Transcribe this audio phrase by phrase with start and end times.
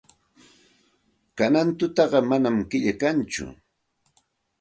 [1.37, 3.45] Kanan tutaqa manam killa kanchu.